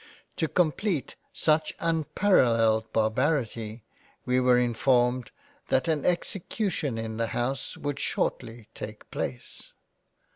To 0.37 0.47
compleat 0.47 1.15
such 1.31 1.75
un 1.79 2.05
paralelled 2.15 2.91
Barbarity 2.91 3.83
we 4.25 4.39
were 4.39 4.57
informed 4.57 5.29
that 5.67 5.87
an 5.87 6.05
Execution 6.07 6.97
in 6.97 7.17
the 7.17 7.27
Hou?e 7.27 7.79
would 7.79 7.99
shortly 7.99 8.67
take 8.73 9.11
place. 9.11 9.73